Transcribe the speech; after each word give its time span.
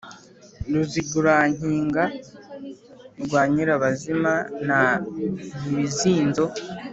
ruzigura-nkiga 0.73 2.03
rwa 3.23 3.41
nyirabazima 3.53 4.33
na 4.67 4.81
mpibizinzo 5.61 6.43